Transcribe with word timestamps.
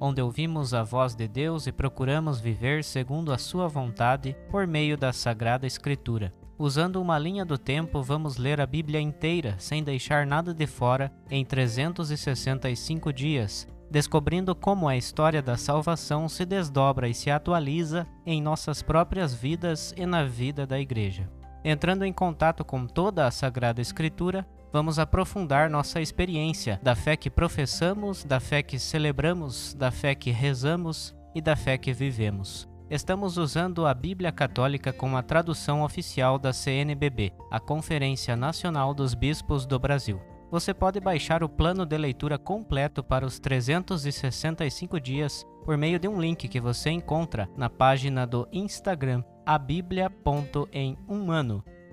onde 0.00 0.20
ouvimos 0.20 0.74
a 0.74 0.82
voz 0.82 1.14
de 1.14 1.26
Deus 1.26 1.66
e 1.66 1.72
procuramos 1.72 2.40
viver 2.40 2.84
segundo 2.84 3.32
a 3.32 3.38
Sua 3.38 3.68
vontade 3.68 4.36
por 4.50 4.66
meio 4.66 4.96
da 4.96 5.12
Sagrada 5.12 5.66
Escritura. 5.66 6.32
Usando 6.58 7.00
uma 7.02 7.18
linha 7.18 7.44
do 7.44 7.58
tempo, 7.58 8.02
vamos 8.02 8.38
ler 8.38 8.60
a 8.60 8.66
Bíblia 8.66 9.00
inteira, 9.00 9.56
sem 9.58 9.82
deixar 9.82 10.26
nada 10.26 10.54
de 10.54 10.66
fora, 10.66 11.12
em 11.30 11.44
365 11.44 13.12
dias, 13.12 13.68
descobrindo 13.90 14.54
como 14.54 14.88
a 14.88 14.96
história 14.96 15.42
da 15.42 15.56
salvação 15.56 16.28
se 16.28 16.46
desdobra 16.46 17.08
e 17.08 17.14
se 17.14 17.30
atualiza 17.30 18.06
em 18.24 18.40
nossas 18.40 18.82
próprias 18.82 19.34
vidas 19.34 19.92
e 19.96 20.06
na 20.06 20.24
vida 20.24 20.66
da 20.66 20.80
Igreja. 20.80 21.28
Entrando 21.62 22.04
em 22.04 22.12
contato 22.12 22.64
com 22.64 22.86
toda 22.86 23.26
a 23.26 23.30
Sagrada 23.30 23.80
Escritura, 23.80 24.46
vamos 24.76 24.98
aprofundar 24.98 25.70
nossa 25.70 26.02
experiência 26.02 26.78
da 26.82 26.94
fé 26.94 27.16
que 27.16 27.30
professamos, 27.30 28.26
da 28.26 28.38
fé 28.38 28.62
que 28.62 28.78
celebramos, 28.78 29.72
da 29.72 29.90
fé 29.90 30.14
que 30.14 30.30
rezamos 30.30 31.16
e 31.34 31.40
da 31.40 31.56
fé 31.56 31.78
que 31.78 31.94
vivemos. 31.94 32.68
Estamos 32.90 33.38
usando 33.38 33.86
a 33.86 33.94
Bíblia 33.94 34.30
Católica 34.30 34.92
como 34.92 35.16
a 35.16 35.22
tradução 35.22 35.82
oficial 35.82 36.38
da 36.38 36.52
CNBB, 36.52 37.32
a 37.50 37.58
Conferência 37.58 38.36
Nacional 38.36 38.92
dos 38.92 39.14
Bispos 39.14 39.64
do 39.64 39.78
Brasil. 39.78 40.20
Você 40.50 40.74
pode 40.74 41.00
baixar 41.00 41.42
o 41.42 41.48
plano 41.48 41.86
de 41.86 41.96
leitura 41.96 42.36
completo 42.36 43.02
para 43.02 43.24
os 43.24 43.38
365 43.38 45.00
dias 45.00 45.42
por 45.64 45.78
meio 45.78 45.98
de 45.98 46.06
um 46.06 46.20
link 46.20 46.48
que 46.48 46.60
você 46.60 46.90
encontra 46.90 47.48
na 47.56 47.70
página 47.70 48.26
do 48.26 48.46
Instagram 48.52 49.24
abiblia.em 49.46 50.98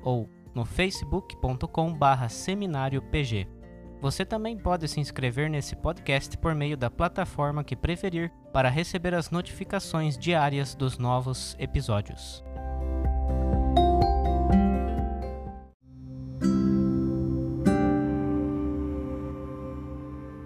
ou 0.04 0.30
no 0.54 0.66
facebook.com/barra 0.66 2.30
seminariopg. 2.30 3.48
Você 4.02 4.26
também 4.26 4.58
pode 4.58 4.88
se 4.88 5.00
inscrever 5.00 5.50
nesse 5.50 5.76
podcast 5.78 6.38
por 6.38 6.54
meio 6.54 6.76
da 6.76 6.92
plataforma 6.92 7.64
que 7.64 7.76
preferir 7.76 8.30
para 8.52 8.70
receber 8.70 9.14
as 9.14 9.32
notificações 9.32 10.18
diárias 10.18 10.76
dos 10.76 10.98
novos 10.98 11.56
episódios. 11.58 12.44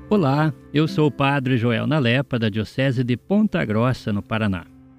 Olá, 0.09 0.53
eu 0.73 0.88
sou 0.88 1.08
o 1.08 1.11
Padre 1.11 1.58
Joel 1.58 1.85
Nalepa, 1.85 2.39
da 2.39 2.47
Diocese 2.47 3.03
de 3.03 3.17
Ponta 3.17 3.66
Grossa, 3.66 4.13
no 4.13 4.23
Paraná. 4.23 4.77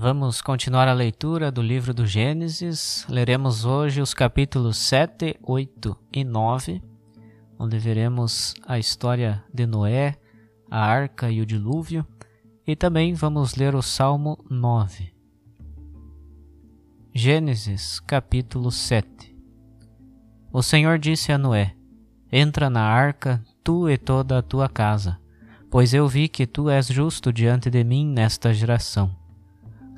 Vamos 0.00 0.40
continuar 0.40 0.86
a 0.86 0.92
leitura 0.92 1.50
do 1.50 1.60
livro 1.60 1.92
do 1.92 2.06
Gênesis. 2.06 3.04
Leremos 3.08 3.64
hoje 3.64 4.00
os 4.00 4.14
capítulos 4.14 4.76
7, 4.76 5.36
8 5.42 5.96
e 6.12 6.22
9, 6.22 6.80
onde 7.58 7.80
veremos 7.80 8.54
a 8.64 8.78
história 8.78 9.42
de 9.52 9.66
Noé, 9.66 10.14
a 10.70 10.78
arca 10.78 11.28
e 11.32 11.40
o 11.40 11.46
dilúvio, 11.46 12.06
e 12.64 12.76
também 12.76 13.12
vamos 13.12 13.56
ler 13.56 13.74
o 13.74 13.82
Salmo 13.82 14.38
9. 14.48 15.12
Gênesis, 17.12 17.98
capítulo 17.98 18.70
7 18.70 19.36
O 20.52 20.62
Senhor 20.62 20.96
disse 21.00 21.32
a 21.32 21.38
Noé: 21.38 21.74
Entra 22.30 22.70
na 22.70 22.82
arca, 22.82 23.42
tu 23.64 23.90
e 23.90 23.98
toda 23.98 24.38
a 24.38 24.42
tua 24.42 24.68
casa, 24.68 25.18
pois 25.68 25.92
eu 25.92 26.06
vi 26.06 26.28
que 26.28 26.46
tu 26.46 26.70
és 26.70 26.86
justo 26.86 27.32
diante 27.32 27.68
de 27.68 27.82
mim 27.82 28.06
nesta 28.06 28.54
geração. 28.54 29.17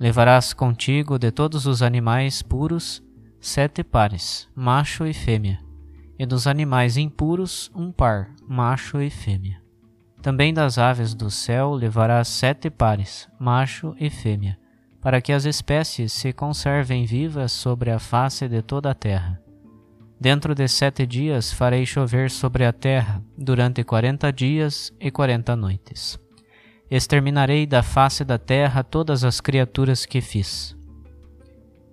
Levarás 0.01 0.55
contigo 0.55 1.19
de 1.19 1.31
todos 1.31 1.67
os 1.67 1.83
animais 1.83 2.41
puros 2.41 3.03
sete 3.39 3.85
pares, 3.85 4.49
macho 4.55 5.07
e 5.07 5.13
fêmea, 5.13 5.61
e 6.19 6.25
dos 6.25 6.47
animais 6.47 6.97
impuros 6.97 7.71
um 7.75 7.93
par, 7.93 8.31
macho 8.49 9.03
e 9.03 9.11
fêmea. 9.11 9.61
Também 10.23 10.55
das 10.55 10.79
aves 10.79 11.13
do 11.13 11.31
céu 11.31 11.75
levarás 11.75 12.29
sete 12.29 12.71
pares, 12.71 13.29
macho 13.39 13.95
e 14.01 14.09
fêmea, 14.09 14.59
para 15.03 15.21
que 15.21 15.35
as 15.35 15.45
espécies 15.45 16.15
se 16.15 16.33
conservem 16.33 17.05
vivas 17.05 17.53
sobre 17.53 17.91
a 17.91 17.99
face 17.99 18.49
de 18.49 18.63
toda 18.63 18.93
a 18.93 18.95
terra. 18.95 19.39
Dentro 20.19 20.55
de 20.55 20.67
sete 20.67 21.07
dias 21.07 21.53
farei 21.53 21.85
chover 21.85 22.31
sobre 22.31 22.65
a 22.65 22.73
terra, 22.73 23.23
durante 23.37 23.85
quarenta 23.85 24.33
dias 24.33 24.91
e 24.99 25.11
quarenta 25.11 25.55
noites 25.55 26.19
exterminarei 26.91 27.67
da 27.67 27.83
face 27.83 28.25
da 28.25 28.39
terra 28.39 28.83
todas 28.83 29.23
as 29.23 29.41
criaturas 29.41 30.05
que 30.05 30.21
fiz. 30.21 30.77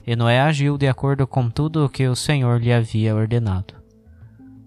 E 0.05 0.15
Noé 0.15 0.39
agiu 0.39 0.77
de 0.77 0.87
acordo 0.87 1.27
com 1.27 1.49
tudo 1.49 1.85
o 1.85 1.89
que 1.89 2.07
o 2.07 2.15
Senhor 2.15 2.59
lhe 2.59 2.73
havia 2.73 3.15
ordenado. 3.15 3.75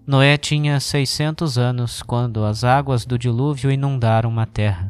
Noé 0.05 0.37
tinha 0.37 0.79
seiscentos 0.79 1.57
anos 1.57 2.01
quando 2.01 2.45
as 2.45 2.63
águas 2.63 3.05
do 3.05 3.17
dilúvio 3.17 3.71
inundaram 3.71 4.39
a 4.39 4.45
terra. 4.45 4.89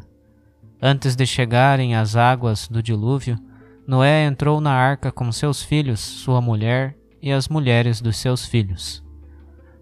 Antes 0.80 1.16
de 1.16 1.26
chegarem 1.26 1.94
as 1.94 2.16
águas 2.16 2.68
do 2.68 2.82
dilúvio, 2.82 3.38
Noé 3.86 4.24
entrou 4.24 4.60
na 4.60 4.72
arca 4.72 5.10
com 5.10 5.30
seus 5.32 5.62
filhos, 5.62 6.00
sua 6.00 6.40
mulher 6.40 6.96
e 7.20 7.32
as 7.32 7.48
mulheres 7.48 8.00
dos 8.00 8.16
seus 8.16 8.44
filhos 8.44 9.02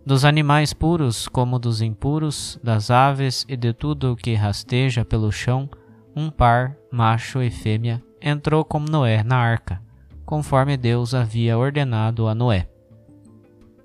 dos 0.05 0.25
animais 0.25 0.73
puros 0.73 1.29
como 1.29 1.59
dos 1.59 1.83
impuros, 1.83 2.59
das 2.63 2.91
aves 2.91 3.45
e 3.49 3.57
de 3.57 3.73
tudo 3.73 4.13
o 4.13 4.17
que 4.17 4.35
rasteja 4.35 5.05
pelo 5.05 5.31
chão, 5.31 5.69
um 6.15 6.31
par, 6.31 6.77
macho 6.91 7.43
e 7.43 7.51
fêmea, 7.51 8.03
entrou 8.21 8.65
com 8.65 8.81
Noé 8.81 9.23
na 9.23 9.37
arca, 9.37 9.81
conforme 10.25 10.77
Deus 10.77 11.15
havia 11.15 11.57
ordenado 11.57 12.29
a 12.29 12.35
Noé. 12.35 12.69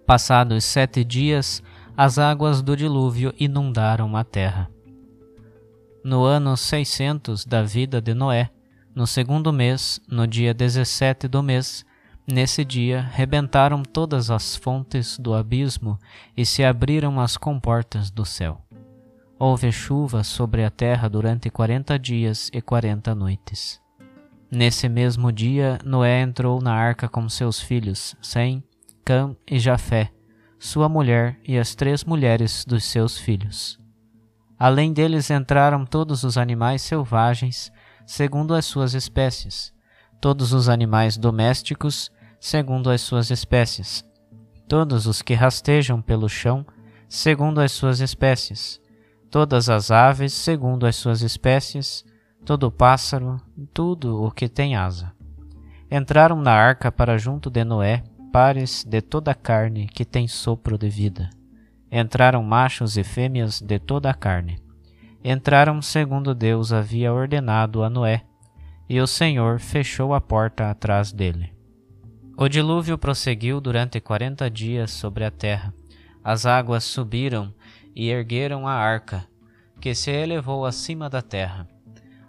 Passados 0.05 0.63
sete 0.63 1.03
dias, 1.03 1.63
as 1.97 2.19
águas 2.19 2.61
do 2.61 2.75
dilúvio 2.75 3.33
inundaram 3.39 4.15
a 4.15 4.23
terra. 4.23 4.69
No 6.03 6.23
ano 6.23 6.55
600 6.55 7.45
da 7.45 7.63
vida 7.63 7.99
de 8.01 8.13
Noé, 8.13 8.49
no 8.93 9.07
segundo 9.07 9.51
mês, 9.51 9.99
no 10.07 10.27
dia 10.27 10.53
17 10.53 11.27
do 11.27 11.41
mês, 11.41 11.85
Nesse 12.27 12.65
dia 12.65 13.01
rebentaram 13.01 13.83
todas 13.83 14.31
as 14.31 14.55
fontes 14.55 15.19
do 15.19 15.35
abismo 15.35 15.99
e 16.35 16.43
se 16.43 16.63
abriram 16.63 17.19
as 17.19 17.37
comportas 17.37 18.09
do 18.09 18.25
céu. 18.25 18.65
Houve 19.37 19.71
chuva 19.71 20.23
sobre 20.23 20.63
a 20.63 20.71
terra 20.71 21.07
durante 21.07 21.51
quarenta 21.51 21.99
dias 21.99 22.49
e 22.51 22.61
quarenta 22.61 23.13
noites. 23.13 23.79
Nesse 24.49 24.89
mesmo 24.89 25.31
dia, 25.31 25.77
Noé 25.83 26.21
entrou 26.21 26.61
na 26.61 26.73
arca 26.73 27.07
com 27.07 27.29
seus 27.29 27.59
filhos, 27.59 28.15
Sem, 28.21 28.63
Cam 29.03 29.35
e 29.45 29.59
Jafé, 29.59 30.11
sua 30.57 30.89
mulher 30.89 31.39
e 31.47 31.59
as 31.59 31.75
três 31.75 32.03
mulheres 32.03 32.65
dos 32.65 32.85
seus 32.85 33.19
filhos. 33.19 33.77
Além 34.57 34.93
deles 34.93 35.29
entraram 35.29 35.85
todos 35.85 36.23
os 36.23 36.37
animais 36.39 36.81
selvagens, 36.81 37.71
segundo 38.05 38.55
as 38.55 38.65
suas 38.65 38.93
espécies, 38.95 39.73
todos 40.21 40.53
os 40.53 40.69
animais 40.69 41.17
domésticos 41.17 42.09
segundo 42.45 42.91
as 42.91 43.01
suas 43.01 43.31
espécies. 43.31 44.05
Todos 44.67 45.07
os 45.07 45.23
que 45.23 45.33
rastejam 45.33 45.99
pelo 45.99 46.29
chão, 46.29 46.63
segundo 47.09 47.59
as 47.59 47.71
suas 47.71 48.01
espécies. 48.01 48.79
Todas 49.31 49.67
as 49.67 49.89
aves, 49.89 50.31
segundo 50.31 50.85
as 50.85 50.95
suas 50.95 51.23
espécies. 51.23 52.05
Todo 52.45 52.71
pássaro, 52.71 53.41
tudo 53.73 54.23
o 54.23 54.29
que 54.29 54.47
tem 54.47 54.75
asa. 54.75 55.11
Entraram 55.89 56.39
na 56.39 56.51
arca 56.51 56.91
para 56.91 57.17
junto 57.17 57.49
de 57.49 57.63
Noé, 57.63 58.03
pares 58.31 58.83
de 58.83 59.01
toda 59.01 59.31
a 59.31 59.35
carne 59.35 59.87
que 59.87 60.05
tem 60.05 60.27
sopro 60.27 60.77
de 60.77 60.87
vida. 60.87 61.31
Entraram 61.91 62.43
machos 62.43 62.95
e 62.95 63.03
fêmeas 63.03 63.59
de 63.59 63.79
toda 63.79 64.11
a 64.11 64.13
carne. 64.13 64.59
Entraram 65.23 65.81
segundo 65.81 66.35
Deus 66.35 66.71
havia 66.71 67.11
ordenado 67.11 67.83
a 67.83 67.89
Noé, 67.89 68.21
e 68.87 69.01
o 69.01 69.07
Senhor 69.07 69.59
fechou 69.59 70.13
a 70.13 70.21
porta 70.21 70.69
atrás 70.69 71.11
dele. 71.11 71.54
O 72.37 72.49
dilúvio 72.49 72.97
prosseguiu 72.97 73.61
durante 73.61 74.01
quarenta 74.01 74.49
dias 74.49 74.91
sobre 74.91 75.23
a 75.23 75.31
terra. 75.31 75.73
As 76.21 76.45
águas 76.45 76.83
subiram 76.83 77.53
e 77.95 78.09
ergueram 78.09 78.67
a 78.67 78.73
arca, 78.73 79.25
que 79.79 79.95
se 79.95 80.11
elevou 80.11 80.65
acima 80.65 81.09
da 81.09 81.21
terra. 81.21 81.65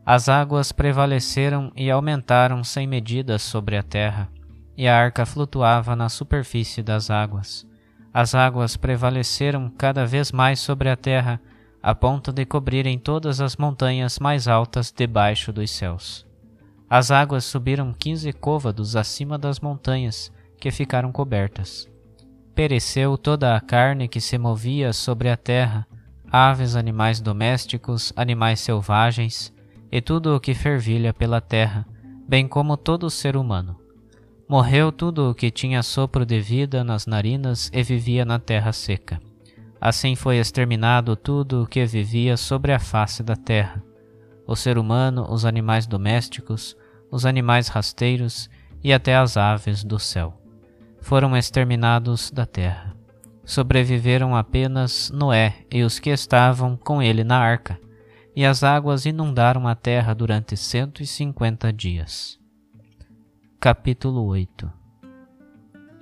As 0.05 0.29
águas 0.29 0.71
prevaleceram 0.71 1.73
e 1.75 1.91
aumentaram 1.91 2.63
sem 2.63 2.87
medida 2.87 3.37
sobre 3.37 3.77
a 3.77 3.83
terra, 3.83 4.29
e 4.77 4.87
a 4.87 4.97
arca 4.97 5.27
flutuava 5.27 5.97
na 5.97 6.09
superfície 6.09 6.85
das 6.85 7.11
águas. 7.11 7.67
As 8.15 8.33
águas 8.33 8.77
prevaleceram 8.77 9.69
cada 9.77 10.07
vez 10.07 10.31
mais 10.31 10.61
sobre 10.61 10.89
a 10.89 10.97
terra, 10.97 11.41
a 11.83 11.97
ponto 11.97 12.33
de 12.33 12.47
cobrirem 12.47 12.97
todas 12.97 13.41
as 13.41 13.57
montanhas 13.57 14.21
mais 14.21 14.47
altas 14.47 14.93
debaixo 14.97 15.53
dos 15.53 15.69
céus. 15.73 16.25
As 16.89 17.11
águas 17.11 17.45
subiram 17.45 17.93
quinze 17.93 18.33
côvados 18.33 18.95
acima 18.95 19.37
das 19.37 19.59
montanhas, 19.59 20.33
que 20.61 20.71
ficaram 20.71 21.11
cobertas. 21.11 21.89
Pereceu 22.55 23.19
toda 23.19 23.57
a 23.57 23.61
carne 23.61 24.09
que 24.09 24.21
se 24.21 24.39
movia 24.39 24.93
sobre 24.93 25.29
a 25.29 25.37
terra, 25.37 25.87
aves, 26.31 26.77
animais 26.77 27.21
domésticos, 27.21 28.13
animais 28.17 28.61
selvagens, 28.61 29.53
e 29.91 30.01
tudo 30.01 30.35
o 30.35 30.41
que 30.41 30.55
fervilha 30.55 31.13
pela 31.13 31.41
terra, 31.41 31.87
bem 32.29 32.49
como 32.49 32.77
todo 32.77 33.11
ser 33.11 33.37
humano. 33.37 33.79
Morreu 34.49 34.93
tudo 34.93 35.31
o 35.31 35.35
que 35.35 35.51
tinha 35.51 35.83
sopro 35.83 36.25
de 36.25 36.41
vida 36.41 36.85
nas 36.85 37.07
narinas 37.07 37.71
e 37.73 37.83
vivia 37.83 38.25
na 38.25 38.39
terra 38.39 38.73
seca. 38.73 39.21
Assim 39.81 40.15
foi 40.15 40.39
exterminado 40.39 41.17
tudo 41.17 41.63
o 41.63 41.67
que 41.67 41.85
vivia 41.85 42.37
sobre 42.37 42.73
a 42.73 42.79
face 42.79 43.23
da 43.23 43.37
terra, 43.37 43.83
o 44.47 44.55
ser 44.55 44.79
humano, 44.79 45.27
os 45.31 45.45
animais 45.45 45.87
domésticos, 45.87 46.77
os 47.11 47.27
animais 47.27 47.69
rasteiros 47.69 48.49
e 48.83 48.93
até 48.93 49.17
as 49.17 49.37
aves 49.37 49.83
do 49.83 49.99
céu. 49.99 50.41
Foram 51.01 51.37
exterminados 51.37 52.31
da 52.31 52.47
terra. 52.47 52.95
Sobreviveram 53.45 54.35
apenas 54.35 55.11
Noé 55.11 55.65
e 55.71 55.83
os 55.83 55.99
que 55.99 56.11
estavam 56.11 56.77
com 56.77 57.03
ele 57.03 57.23
na 57.23 57.39
arca, 57.39 57.79
e 58.35 58.45
as 58.45 58.63
águas 58.63 59.07
inundaram 59.07 59.67
a 59.67 59.75
terra 59.75 60.15
durante 60.15 60.57
cento 60.57 61.03
e 61.03 61.07
cinquenta 61.07 61.73
dias. 61.73 62.39
Capítulo 63.59 64.25
8 64.27 64.71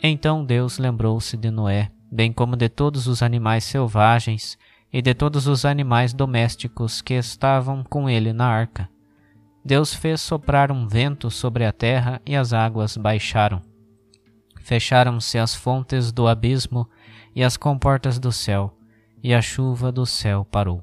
Então 0.02 0.44
Deus 0.44 0.78
lembrou-se 0.78 1.36
de 1.36 1.50
Noé, 1.50 1.90
bem 2.10 2.32
como 2.32 2.56
de 2.56 2.68
todos 2.68 3.06
os 3.06 3.22
animais 3.22 3.64
selvagens 3.64 4.58
e 4.94 5.02
de 5.02 5.12
todos 5.12 5.48
os 5.48 5.64
animais 5.64 6.14
domésticos 6.14 7.02
que 7.02 7.14
estavam 7.14 7.82
com 7.82 8.08
ele 8.08 8.32
na 8.32 8.46
arca. 8.46 8.88
Deus 9.64 9.92
fez 9.92 10.20
soprar 10.20 10.70
um 10.70 10.86
vento 10.86 11.32
sobre 11.32 11.64
a 11.64 11.72
terra 11.72 12.22
e 12.24 12.36
as 12.36 12.52
águas 12.52 12.96
baixaram. 12.96 13.60
Fecharam-se 14.60 15.36
as 15.36 15.52
fontes 15.52 16.12
do 16.12 16.28
abismo 16.28 16.88
e 17.34 17.42
as 17.42 17.56
comportas 17.56 18.20
do 18.20 18.30
céu, 18.30 18.78
e 19.20 19.34
a 19.34 19.42
chuva 19.42 19.90
do 19.90 20.06
céu 20.06 20.44
parou. 20.44 20.80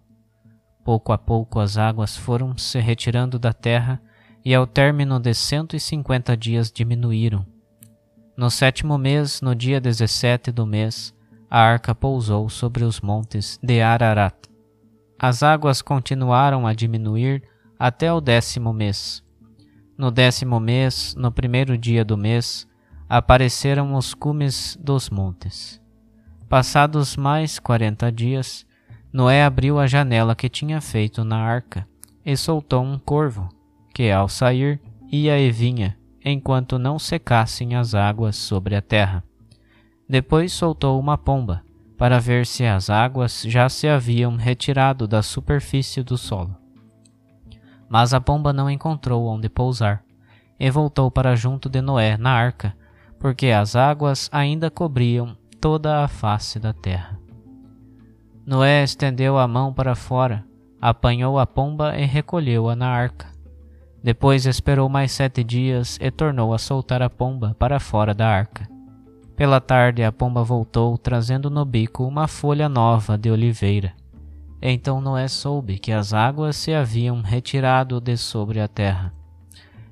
Pouco 0.83 1.13
a 1.13 1.17
pouco 1.17 1.61
as 1.61 1.77
águas 1.77 2.17
foram 2.17 2.57
se 2.57 2.81
retirando 2.81 3.39
da 3.39 3.53
terra, 3.53 4.01
e 4.43 4.53
ao 4.53 4.67
término 4.67 5.21
de 5.21 5.33
cento 5.33 5.73
e 5.73 5.79
cinquenta 5.79 6.35
dias 6.35 6.69
diminuíram. 6.69 7.45
No 8.35 8.51
sétimo 8.51 8.97
mês, 8.97 9.39
no 9.39 9.55
dia 9.55 9.79
dezessete 9.79 10.51
do 10.51 10.65
mês, 10.65 11.13
a 11.51 11.59
arca 11.59 11.94
pousou 11.94 12.48
sobre 12.48 12.86
os 12.86 13.01
montes 13.01 13.59
de 13.62 13.81
Ararat. 13.81 14.48
As 15.19 15.44
águas 15.44 15.81
continuaram 15.81 16.65
a 16.65 16.74
diminuir 16.74 17.44
até 17.77 18.12
o 18.12 18.21
décimo 18.21 18.71
mês. 18.71 19.21
No 19.98 20.09
décimo 20.09 20.62
mês, 20.62 21.13
no 21.18 21.30
primeiro 21.30 21.77
dia 21.77 22.06
do 22.06 22.18
mês, 22.18 22.65
apareceram 23.09 23.95
os 23.95 24.13
cumes 24.13 24.77
dos 24.81 25.09
montes. 25.09 25.81
Passados 26.48 27.18
mais 27.18 27.59
quarenta 27.59 28.09
dias, 28.09 28.65
Noé 29.12 29.44
abriu 29.44 29.77
a 29.77 29.88
janela 29.88 30.33
que 30.33 30.48
tinha 30.48 30.80
feito 30.80 31.25
na 31.25 31.38
arca 31.38 31.86
e 32.25 32.38
soltou 32.38 32.81
um 32.81 32.98
corvo, 32.98 33.50
que 33.94 34.09
ao 34.09 34.30
sair 34.30 34.80
ia 35.12 35.38
e 35.38 35.51
vinha, 35.51 35.98
enquanto 36.24 36.80
não 36.80 36.98
secassem 36.98 37.75
as 37.75 37.94
águas 37.94 38.38
sobre 38.38 38.74
a 38.74 38.81
terra. 38.81 39.21
Depois 40.11 40.51
soltou 40.51 40.99
uma 40.99 41.17
pomba, 41.17 41.63
para 41.97 42.19
ver 42.19 42.45
se 42.45 42.65
as 42.65 42.89
águas 42.89 43.43
já 43.47 43.69
se 43.69 43.87
haviam 43.87 44.35
retirado 44.35 45.07
da 45.07 45.21
superfície 45.21 46.03
do 46.03 46.17
solo. 46.17 46.53
Mas 47.87 48.13
a 48.13 48.19
pomba 48.19 48.51
não 48.51 48.69
encontrou 48.69 49.25
onde 49.25 49.47
pousar, 49.47 50.03
e 50.59 50.69
voltou 50.69 51.09
para 51.09 51.33
junto 51.33 51.69
de 51.69 51.79
Noé 51.79 52.17
na 52.17 52.29
arca, 52.29 52.75
porque 53.17 53.51
as 53.51 53.73
águas 53.73 54.29
ainda 54.33 54.69
cobriam 54.69 55.37
toda 55.61 56.03
a 56.03 56.09
face 56.09 56.59
da 56.59 56.73
terra. 56.73 57.17
Noé 58.45 58.83
estendeu 58.83 59.37
a 59.37 59.47
mão 59.47 59.73
para 59.73 59.95
fora, 59.95 60.43
apanhou 60.81 61.39
a 61.39 61.47
pomba 61.47 61.97
e 61.97 62.03
recolheu-a 62.03 62.75
na 62.75 62.89
arca. 62.89 63.27
Depois 64.03 64.45
esperou 64.45 64.89
mais 64.89 65.13
sete 65.13 65.41
dias 65.41 65.97
e 66.01 66.11
tornou 66.11 66.53
a 66.53 66.57
soltar 66.57 67.01
a 67.01 67.09
pomba 67.09 67.55
para 67.57 67.79
fora 67.79 68.13
da 68.13 68.27
arca. 68.27 68.80
Pela 69.41 69.59
tarde 69.59 70.03
a 70.03 70.11
pomba 70.11 70.43
voltou, 70.43 70.95
trazendo 70.99 71.49
no 71.49 71.65
bico 71.65 72.03
uma 72.03 72.27
folha 72.27 72.69
nova 72.69 73.17
de 73.17 73.31
oliveira. 73.31 73.91
Então 74.61 75.01
Noé 75.01 75.27
soube 75.27 75.79
que 75.79 75.91
as 75.91 76.13
águas 76.13 76.55
se 76.55 76.71
haviam 76.71 77.24
retirado 77.24 78.00
de 78.00 78.15
sobre 78.17 78.60
a 78.60 78.67
terra. 78.67 79.12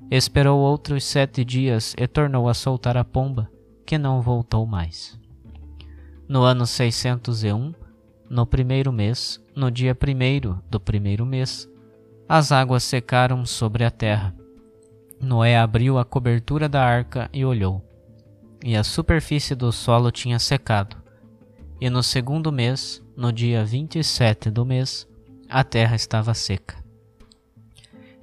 Esperou 0.08 0.60
outros 0.60 1.02
sete 1.02 1.44
dias 1.44 1.96
e 1.98 2.06
tornou 2.06 2.48
a 2.48 2.54
soltar 2.54 2.96
a 2.96 3.02
pomba, 3.02 3.50
que 3.84 3.98
não 3.98 4.22
voltou 4.22 4.64
mais. 4.64 5.18
No 6.28 6.42
ano 6.42 6.64
601, 6.64 7.74
no 8.30 8.46
primeiro 8.46 8.92
mês, 8.92 9.44
no 9.56 9.68
dia 9.68 9.96
primeiro 9.96 10.62
do 10.70 10.78
primeiro 10.78 11.26
mês, 11.26 11.68
as 12.28 12.52
águas 12.52 12.84
secaram 12.84 13.44
sobre 13.44 13.82
a 13.82 13.90
terra. 13.90 14.32
Noé 15.20 15.58
abriu 15.58 15.98
a 15.98 16.04
cobertura 16.04 16.68
da 16.68 16.84
arca 16.84 17.28
e 17.32 17.44
olhou 17.44 17.89
e 18.62 18.76
a 18.76 18.84
superfície 18.84 19.54
do 19.54 19.72
solo 19.72 20.10
tinha 20.10 20.38
secado. 20.38 20.96
E 21.80 21.88
no 21.88 22.02
segundo 22.02 22.52
mês, 22.52 23.02
no 23.16 23.32
dia 23.32 23.64
27 23.64 24.50
do 24.50 24.64
mês, 24.64 25.08
a 25.48 25.64
terra 25.64 25.96
estava 25.96 26.34
seca. 26.34 26.76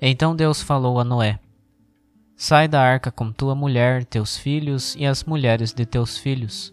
Então 0.01 0.35
Deus 0.35 0.61
falou 0.61 0.99
a 0.99 1.03
Noé: 1.03 1.39
Sai 2.35 2.67
da 2.67 2.81
arca 2.81 3.11
com 3.11 3.31
tua 3.31 3.55
mulher, 3.55 4.05
teus 4.05 4.37
filhos 4.37 4.95
e 4.95 5.05
as 5.05 5.23
mulheres 5.23 5.73
de 5.73 5.85
teus 5.85 6.17
filhos, 6.17 6.71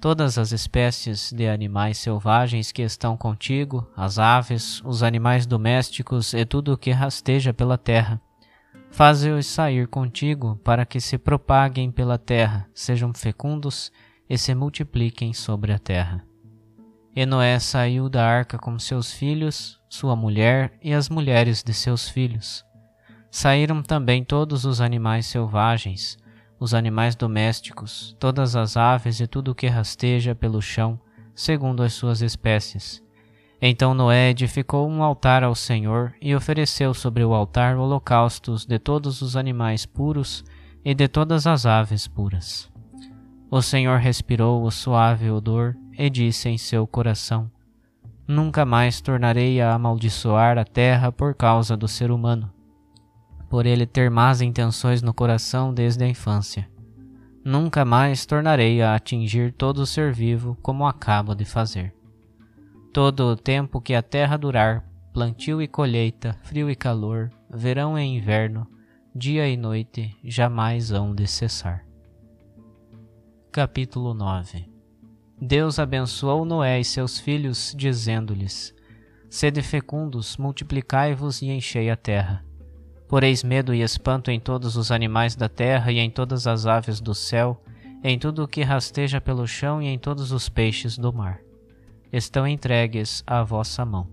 todas 0.00 0.36
as 0.36 0.52
espécies 0.52 1.32
de 1.32 1.48
animais 1.48 1.96
selvagens 1.96 2.72
que 2.72 2.82
estão 2.82 3.16
contigo, 3.16 3.90
as 3.96 4.18
aves, 4.18 4.82
os 4.84 5.02
animais 5.02 5.46
domésticos 5.46 6.34
e 6.34 6.44
tudo 6.44 6.74
o 6.74 6.78
que 6.78 6.90
rasteja 6.90 7.54
pela 7.54 7.78
terra 7.78 8.20
Faze-os 8.92 9.46
sair 9.46 9.88
contigo 9.88 10.60
para 10.62 10.84
que 10.84 11.00
se 11.00 11.16
propaguem 11.16 11.90
pela 11.90 12.18
terra, 12.18 12.68
sejam 12.74 13.12
fecundos 13.14 13.90
e 14.28 14.36
se 14.36 14.54
multipliquem 14.54 15.32
sobre 15.32 15.72
a 15.72 15.78
terra. 15.78 16.22
E 17.16 17.24
Noé 17.24 17.58
saiu 17.58 18.10
da 18.10 18.22
arca 18.22 18.58
com 18.58 18.78
seus 18.78 19.10
filhos, 19.10 19.80
sua 19.88 20.14
mulher 20.14 20.74
e 20.82 20.92
as 20.92 21.08
mulheres 21.08 21.62
de 21.62 21.72
seus 21.72 22.06
filhos. 22.06 22.62
Saíram 23.30 23.82
também 23.82 24.22
todos 24.22 24.66
os 24.66 24.78
animais 24.78 25.24
selvagens, 25.24 26.18
os 26.60 26.74
animais 26.74 27.16
domésticos, 27.16 28.14
todas 28.20 28.54
as 28.54 28.76
aves 28.76 29.20
e 29.20 29.26
tudo 29.26 29.52
o 29.52 29.54
que 29.54 29.68
rasteja 29.68 30.34
pelo 30.34 30.60
chão, 30.60 31.00
segundo 31.34 31.82
as 31.82 31.94
suas 31.94 32.20
espécies, 32.20 33.02
então 33.64 33.94
Noé 33.94 34.30
edificou 34.30 34.88
um 34.90 35.04
altar 35.04 35.44
ao 35.44 35.54
Senhor 35.54 36.12
e 36.20 36.34
ofereceu 36.34 36.92
sobre 36.92 37.22
o 37.22 37.32
altar 37.32 37.76
holocaustos 37.76 38.66
de 38.66 38.76
todos 38.76 39.22
os 39.22 39.36
animais 39.36 39.86
puros 39.86 40.44
e 40.84 40.92
de 40.92 41.06
todas 41.06 41.46
as 41.46 41.64
aves 41.64 42.08
puras. 42.08 42.68
O 43.48 43.62
Senhor 43.62 44.00
respirou 44.00 44.64
o 44.64 44.70
suave 44.72 45.30
odor 45.30 45.76
e 45.96 46.10
disse 46.10 46.48
em 46.48 46.58
seu 46.58 46.88
coração: 46.88 47.48
Nunca 48.26 48.66
mais 48.66 49.00
tornarei 49.00 49.60
a 49.60 49.74
amaldiçoar 49.74 50.58
a 50.58 50.64
terra 50.64 51.12
por 51.12 51.32
causa 51.32 51.76
do 51.76 51.86
ser 51.86 52.10
humano, 52.10 52.52
por 53.48 53.64
ele 53.64 53.86
ter 53.86 54.10
más 54.10 54.40
intenções 54.40 55.02
no 55.02 55.14
coração 55.14 55.72
desde 55.72 56.02
a 56.02 56.08
infância. 56.08 56.68
Nunca 57.44 57.84
mais 57.84 58.26
tornarei 58.26 58.82
a 58.82 58.96
atingir 58.96 59.52
todo 59.52 59.78
o 59.78 59.86
ser 59.86 60.12
vivo 60.12 60.58
como 60.60 60.84
acabo 60.84 61.32
de 61.32 61.44
fazer. 61.44 61.94
Todo 62.92 63.20
o 63.28 63.36
tempo 63.36 63.80
que 63.80 63.94
a 63.94 64.02
terra 64.02 64.36
durar, 64.36 64.84
plantio 65.14 65.62
e 65.62 65.66
colheita, 65.66 66.38
frio 66.42 66.68
e 66.68 66.76
calor, 66.76 67.30
verão 67.48 67.98
e 67.98 68.02
inverno, 68.02 68.66
dia 69.14 69.48
e 69.48 69.56
noite, 69.56 70.14
jamais 70.22 70.92
hão 70.92 71.14
de 71.14 71.26
cessar. 71.26 71.86
Capítulo 73.50 74.12
9 74.12 74.68
Deus 75.40 75.78
abençoou 75.78 76.44
Noé 76.44 76.80
e 76.80 76.84
seus 76.84 77.18
filhos, 77.18 77.74
dizendo-lhes: 77.74 78.74
Sede 79.30 79.62
fecundos, 79.62 80.36
multiplicai-vos 80.36 81.40
e 81.40 81.46
enchei 81.46 81.88
a 81.88 81.96
terra. 81.96 82.44
Poreis 83.08 83.42
medo 83.42 83.72
e 83.72 83.80
espanto 83.80 84.30
em 84.30 84.38
todos 84.38 84.76
os 84.76 84.92
animais 84.92 85.34
da 85.34 85.48
terra 85.48 85.90
e 85.90 85.98
em 85.98 86.10
todas 86.10 86.46
as 86.46 86.66
aves 86.66 87.00
do 87.00 87.14
céu, 87.14 87.64
em 88.04 88.18
tudo 88.18 88.44
o 88.44 88.48
que 88.48 88.60
rasteja 88.60 89.18
pelo 89.18 89.46
chão 89.46 89.80
e 89.80 89.86
em 89.86 89.98
todos 89.98 90.30
os 90.30 90.50
peixes 90.50 90.98
do 90.98 91.10
mar 91.10 91.40
estão 92.12 92.46
entregues 92.46 93.22
à 93.26 93.42
vossa 93.42 93.84
mão. 93.84 94.06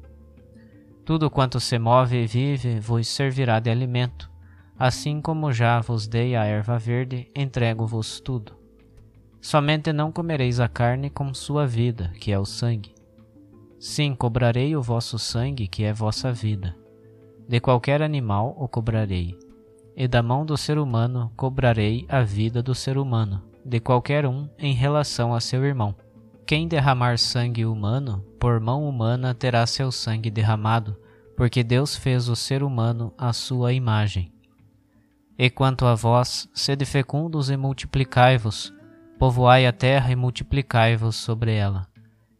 Tudo 1.03 1.29
quanto 1.29 1.59
se 1.59 1.77
move 1.77 2.23
e 2.23 2.27
vive 2.27 2.79
vos 2.79 3.07
servirá 3.07 3.59
de 3.59 3.69
alimento, 3.69 4.29
assim 4.77 5.19
como 5.19 5.51
já 5.51 5.79
vos 5.81 6.07
dei 6.07 6.35
a 6.35 6.45
erva 6.45 6.77
verde, 6.77 7.29
entrego-vos 7.35 8.21
tudo. 8.21 8.53
Somente 9.41 9.91
não 9.91 10.11
comereis 10.11 10.59
a 10.59 10.67
carne 10.67 11.09
com 11.09 11.33
sua 11.33 11.65
vida, 11.65 12.13
que 12.19 12.31
é 12.31 12.39
o 12.39 12.45
sangue. 12.45 12.93
Sim, 13.79 14.13
cobrarei 14.13 14.75
o 14.75 14.81
vosso 14.81 15.17
sangue, 15.17 15.67
que 15.67 15.83
é 15.83 15.93
vossa 15.93 16.31
vida. 16.31 16.75
De 17.47 17.59
qualquer 17.59 18.01
animal 18.01 18.55
o 18.59 18.67
cobrarei, 18.67 19.37
e 19.95 20.07
da 20.07 20.21
mão 20.21 20.45
do 20.45 20.55
ser 20.55 20.77
humano 20.77 21.31
cobrarei 21.35 22.05
a 22.07 22.21
vida 22.21 22.61
do 22.61 22.75
ser 22.75 22.97
humano, 22.97 23.41
de 23.65 23.79
qualquer 23.79 24.25
um 24.25 24.47
em 24.57 24.73
relação 24.73 25.33
a 25.33 25.39
seu 25.39 25.65
irmão. 25.65 25.95
Quem 26.49 26.67
derramar 26.67 27.19
sangue 27.19 27.63
humano, 27.63 28.25
por 28.39 28.59
mão 28.59 28.89
humana 28.89 29.35
terá 29.35 29.67
seu 29.67 29.91
sangue 29.91 30.31
derramado, 30.31 30.97
porque 31.37 31.63
Deus 31.63 31.95
fez 31.95 32.27
o 32.27 32.35
ser 32.35 32.63
humano 32.63 33.13
à 33.15 33.31
sua 33.31 33.71
imagem. 33.71 34.33
E 35.37 35.47
quanto 35.51 35.85
a 35.85 35.93
vós, 35.93 36.49
sede 36.51 36.85
fecundos 36.85 37.51
e 37.51 37.55
multiplicai-vos, 37.55 38.73
povoai 39.19 39.67
a 39.67 39.71
terra 39.71 40.11
e 40.11 40.15
multiplicai-vos 40.15 41.17
sobre 41.17 41.53
ela. 41.53 41.87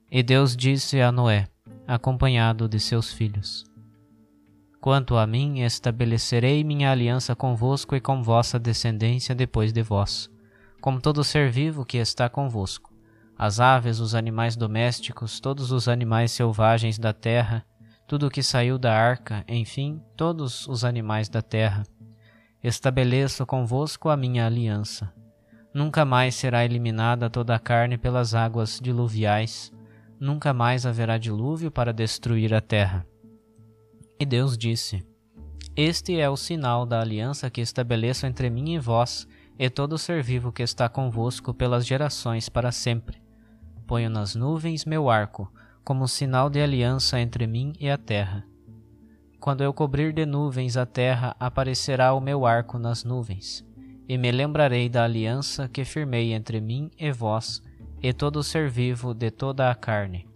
E 0.10 0.24
Deus 0.24 0.58
disse 0.58 1.00
a 1.00 1.12
Noé, 1.12 1.48
acompanhado 1.88 2.68
de 2.68 2.80
seus 2.80 3.14
filhos: 3.14 3.64
Quanto 4.82 5.18
a 5.18 5.28
mim, 5.28 5.60
estabelecerei 5.60 6.64
minha 6.64 6.92
aliança 6.92 7.36
convosco 7.36 7.96
e 7.96 8.02
com 8.02 8.24
vossa 8.24 8.58
descendência 8.58 9.36
depois 9.36 9.72
de 9.72 9.84
vós, 9.84 10.32
com 10.82 11.00
todo 11.00 11.24
ser 11.24 11.52
vivo 11.52 11.86
que 11.86 11.98
está 12.00 12.28
convosco 12.28 12.89
as 13.40 13.62
aves, 13.62 14.02
os 14.02 14.14
animais 14.16 14.58
domésticos, 14.58 15.40
todos 15.40 15.72
os 15.72 15.88
animais 15.88 16.30
selvagens 16.30 17.00
da 17.00 17.14
terra, 17.14 17.66
tudo 18.06 18.28
o 18.28 18.30
que 18.30 18.44
saiu 18.44 18.78
da 18.78 18.94
arca, 18.94 19.46
enfim, 19.48 20.02
todos 20.18 20.68
os 20.68 20.84
animais 20.84 21.30
da 21.30 21.42
terra. 21.42 21.84
Estabeleço 22.62 23.46
convosco 23.46 24.10
a 24.10 24.18
minha 24.18 24.46
aliança. 24.46 25.14
Nunca 25.74 26.04
mais 26.04 26.36
será 26.36 26.66
eliminada 26.66 27.30
toda 27.30 27.56
a 27.56 27.60
carne 27.60 27.98
pelas 27.98 28.36
águas 28.36 28.78
diluviais, 28.78 29.72
nunca 30.20 30.54
mais 30.54 30.86
haverá 30.86 31.18
dilúvio 31.18 31.72
para 31.72 31.94
destruir 31.94 32.54
a 32.54 32.60
terra. 32.60 33.08
E 34.20 34.26
Deus 34.26 34.58
disse: 34.58 35.02
Este 35.78 36.20
é 36.20 36.30
o 36.30 36.36
sinal 36.36 36.86
da 36.86 37.00
aliança 37.00 37.50
que 37.50 37.62
estabeleço 37.62 38.26
entre 38.26 38.50
mim 38.50 38.74
e 38.74 38.80
vós, 38.80 39.26
e 39.58 39.70
todo 39.70 39.98
ser 39.98 40.22
vivo 40.22 40.52
que 40.52 40.62
está 40.64 40.90
convosco 40.90 41.54
pelas 41.54 41.88
gerações 41.88 42.50
para 42.50 42.70
sempre 42.74 43.19
ponho 43.90 44.08
nas 44.08 44.36
nuvens 44.36 44.86
meu 44.86 45.10
arco, 45.10 45.52
como 45.84 46.08
sinal 46.08 46.48
de 46.48 46.62
aliança 46.62 47.20
entre 47.20 47.48
mim 47.48 47.74
e 47.80 47.90
a 47.90 47.98
terra. 47.98 48.46
Quando 49.40 49.64
eu 49.64 49.74
cobrir 49.74 50.14
de 50.14 50.28
nuvens 50.28 50.78
a 50.78 50.86
terra, 50.86 51.36
aparecerá 51.40 52.14
o 52.14 52.22
meu 52.22 52.46
arco 52.46 52.78
nas 52.78 53.04
nuvens, 53.04 53.66
e 54.08 54.16
me 54.16 54.32
lembrarei 54.32 54.90
da 54.90 55.06
aliança 55.06 55.68
que 55.68 55.84
firmei 55.84 56.34
entre 56.34 56.62
mim 56.62 56.92
e 57.00 57.12
vós, 57.12 57.64
e 58.00 58.14
todo 58.14 58.44
ser 58.44 58.70
vivo 58.70 59.12
de 59.16 59.32
toda 59.32 59.72
a 59.72 59.74
carne. 59.74 60.30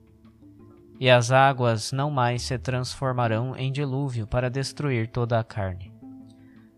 E 1.00 1.08
as 1.08 1.32
águas 1.32 1.92
não 1.92 2.10
mais 2.10 2.42
se 2.42 2.58
transformarão 2.58 3.56
em 3.56 3.72
dilúvio 3.72 4.26
para 4.26 4.50
destruir 4.50 5.10
toda 5.10 5.40
a 5.40 5.44
carne. 5.44 5.93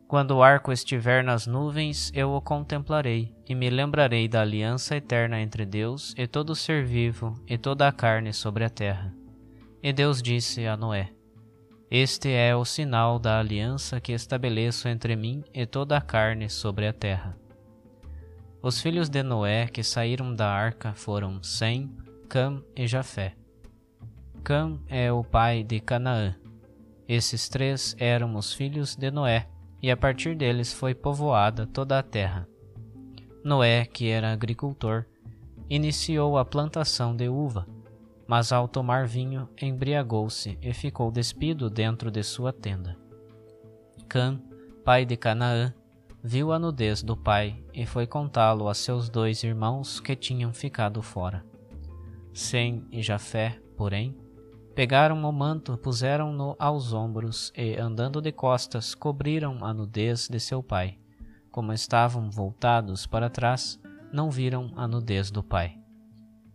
Quando 0.07 0.31
o 0.31 0.43
arco 0.43 0.71
estiver 0.71 1.23
nas 1.23 1.47
nuvens, 1.47 2.11
eu 2.13 2.31
o 2.31 2.41
contemplarei 2.41 3.33
e 3.49 3.55
me 3.55 3.71
lembrarei 3.71 4.27
da 4.27 4.41
aliança 4.41 4.95
eterna 4.95 5.41
entre 5.41 5.65
Deus 5.65 6.13
e 6.15 6.27
todo 6.27 6.55
ser 6.55 6.85
vivo 6.85 7.33
e 7.47 7.57
toda 7.57 7.87
a 7.87 7.91
carne 7.91 8.31
sobre 8.31 8.63
a 8.63 8.69
terra. 8.69 9.11
E 9.81 9.91
Deus 9.91 10.21
disse 10.21 10.67
a 10.67 10.77
Noé: 10.77 11.11
Este 11.89 12.29
é 12.29 12.55
o 12.55 12.63
sinal 12.63 13.17
da 13.17 13.39
aliança 13.39 13.99
que 13.99 14.11
estabeleço 14.11 14.87
entre 14.87 15.15
mim 15.15 15.43
e 15.51 15.65
toda 15.65 15.97
a 15.97 16.01
carne 16.01 16.49
sobre 16.51 16.85
a 16.85 16.93
terra. 16.93 17.35
Os 18.61 18.79
filhos 18.79 19.09
de 19.09 19.23
Noé 19.23 19.67
que 19.67 19.83
saíram 19.83 20.35
da 20.35 20.47
arca 20.47 20.93
foram 20.93 21.41
Sem, 21.41 21.91
Cam 22.29 22.63
e 22.75 22.85
Jafé. 22.85 23.33
Cam 24.43 24.79
é 24.87 25.11
o 25.11 25.23
pai 25.23 25.63
de 25.63 25.79
Canaã. 25.79 26.35
Esses 27.07 27.49
três 27.49 27.95
eram 27.99 28.35
os 28.35 28.53
filhos 28.53 28.95
de 28.95 29.09
Noé 29.09 29.47
e 29.85 29.91
a 29.91 29.95
partir 29.95 30.35
deles 30.35 30.73
foi 30.73 30.95
povoada 30.95 31.67
toda 31.67 31.99
a 31.99 32.01
terra. 32.01 32.49
Noé, 33.43 33.85
que 33.85 34.09
era 34.09 34.33
agricultor, 34.33 35.05
iniciou 35.69 36.39
a 36.39 36.43
plantação 36.43 37.15
de 37.15 37.29
uva, 37.29 37.67
mas 38.25 38.51
ao 38.51 38.67
tomar 38.67 39.05
vinho 39.05 39.47
embriagou-se 39.61 40.57
e 40.59 40.73
ficou 40.73 41.11
despido 41.11 41.69
dentro 41.69 42.09
de 42.09 42.23
sua 42.23 42.51
tenda. 42.51 42.97
Cã, 44.09 44.41
pai 44.83 45.05
de 45.05 45.15
Canaã, 45.15 45.71
viu 46.23 46.51
a 46.51 46.57
nudez 46.57 47.03
do 47.03 47.15
pai 47.15 47.63
e 47.71 47.85
foi 47.85 48.07
contá-lo 48.07 48.67
a 48.67 48.73
seus 48.73 49.07
dois 49.07 49.43
irmãos 49.43 49.99
que 49.99 50.15
tinham 50.15 50.51
ficado 50.51 50.99
fora. 51.03 51.45
Sem 52.33 52.87
e 52.91 53.03
Jafé, 53.03 53.59
porém, 53.77 54.17
Pegaram 54.75 55.23
o 55.23 55.31
manto, 55.31 55.77
puseram-no 55.77 56.53
aos 56.59 56.91
ombros 56.91 57.49
e, 57.55 57.77
andando 57.77 58.21
de 58.21 58.33
costas, 58.33 58.93
cobriram 58.93 59.63
a 59.63 59.73
nudez 59.73 60.27
de 60.27 60.37
seu 60.37 60.61
pai. 60.61 60.99
Como 61.49 61.71
estavam 61.71 62.29
voltados 62.29 63.07
para 63.07 63.29
trás, 63.29 63.79
não 64.11 64.29
viram 64.29 64.73
a 64.75 64.85
nudez 64.85 65.31
do 65.31 65.41
pai. 65.41 65.79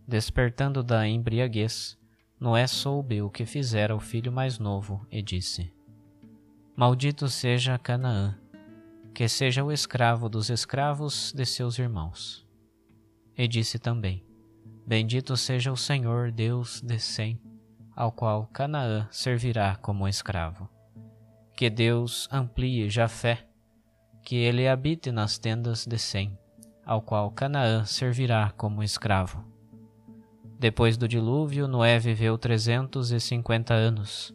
Despertando 0.07 0.83
da 0.83 1.07
embriaguez, 1.07 1.97
Noé 2.39 2.67
soube 2.67 3.23
o 3.23 3.29
que 3.29 3.43
fizera 3.43 3.95
o 3.95 3.99
filho 3.99 4.31
mais 4.31 4.59
novo 4.59 5.03
e 5.09 5.23
disse: 5.23 5.73
Maldito 6.75 7.27
seja 7.27 7.79
Canaã, 7.79 8.37
que 9.15 9.27
seja 9.27 9.63
o 9.63 9.71
escravo 9.71 10.29
dos 10.29 10.51
escravos 10.51 11.33
de 11.33 11.43
seus 11.43 11.79
irmãos. 11.79 12.47
E 13.35 13.47
disse 13.47 13.79
também: 13.79 14.23
Bendito 14.85 15.35
seja 15.35 15.71
o 15.71 15.77
Senhor 15.77 16.31
Deus 16.31 16.81
de 16.81 16.99
Sem 16.99 17.41
ao 18.01 18.11
qual 18.11 18.47
Canaã 18.47 19.07
servirá 19.11 19.75
como 19.75 20.07
escravo. 20.07 20.67
Que 21.55 21.69
Deus 21.69 22.27
amplie 22.31 22.89
Jafé, 22.89 23.47
que 24.23 24.37
ele 24.37 24.67
habite 24.67 25.11
nas 25.11 25.37
tendas 25.37 25.85
de 25.85 25.99
Sem, 25.99 26.35
ao 26.83 27.03
qual 27.03 27.29
Canaã 27.29 27.85
servirá 27.85 28.51
como 28.57 28.81
escravo. 28.81 29.45
Depois 30.57 30.97
do 30.97 31.07
dilúvio, 31.07 31.67
Noé 31.67 31.99
viveu 31.99 32.39
trezentos 32.39 33.11
e 33.11 33.19
cinquenta 33.19 33.75
anos. 33.75 34.33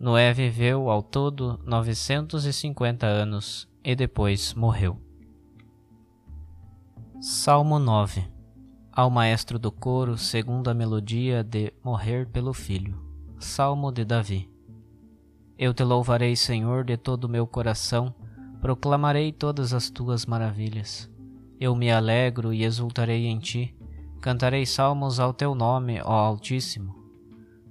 Noé 0.00 0.32
viveu 0.32 0.88
ao 0.88 1.02
todo 1.02 1.60
novecentos 1.66 2.46
e 2.46 2.52
cinquenta 2.52 3.06
anos 3.06 3.68
e 3.84 3.94
depois 3.94 4.54
morreu. 4.54 4.98
Salmo 7.20 7.78
9 7.78 8.35
ao 8.96 9.10
maestro 9.10 9.58
do 9.58 9.70
coro, 9.70 10.16
segundo 10.16 10.70
a 10.70 10.74
melodia 10.74 11.44
de 11.44 11.70
Morrer 11.84 12.26
pelo 12.28 12.54
Filho. 12.54 12.98
Salmo 13.38 13.92
de 13.92 14.06
Davi. 14.06 14.50
Eu 15.58 15.74
te 15.74 15.84
louvarei, 15.84 16.34
Senhor, 16.34 16.82
de 16.82 16.96
todo 16.96 17.24
o 17.24 17.28
meu 17.28 17.46
coração, 17.46 18.14
proclamarei 18.58 19.32
todas 19.32 19.74
as 19.74 19.90
tuas 19.90 20.24
maravilhas. 20.24 21.10
Eu 21.60 21.76
me 21.76 21.90
alegro 21.90 22.54
e 22.54 22.64
exultarei 22.64 23.26
em 23.26 23.38
ti, 23.38 23.76
cantarei 24.22 24.64
salmos 24.64 25.20
ao 25.20 25.34
teu 25.34 25.54
nome, 25.54 26.00
ó 26.02 26.14
Altíssimo. 26.14 26.96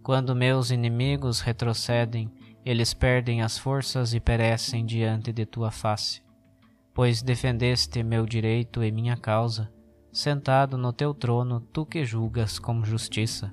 Quando 0.04 0.36
meus 0.36 0.70
inimigos 0.70 1.40
retrocedem, 1.40 2.32
eles 2.64 2.94
perdem 2.94 3.42
as 3.42 3.58
forças 3.58 4.14
e 4.14 4.20
perecem 4.20 4.86
diante 4.86 5.34
de 5.34 5.44
tua 5.44 5.72
face. 5.72 6.22
Pois 6.94 7.24
defendeste 7.24 8.04
meu 8.04 8.28
direito 8.28 8.84
e 8.84 8.92
minha 8.92 9.18
causa, 9.18 9.74
sentado 10.18 10.78
no 10.78 10.94
teu 10.94 11.14
trono, 11.14 11.60
tu 11.60 11.86
que 11.86 12.06
julgas 12.06 12.58
com 12.58 12.84
justiça. 12.84 13.52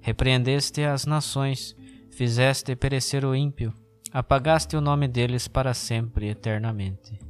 Repreendeste 0.00 0.82
as 0.82 1.04
nações, 1.04 1.76
fizeste 2.10 2.74
perecer 2.74 3.24
o 3.24 3.34
ímpio, 3.34 3.72
apagaste 4.12 4.76
o 4.76 4.80
nome 4.80 5.06
deles 5.06 5.46
para 5.46 5.74
sempre 5.74 6.28
eternamente. 6.28 7.20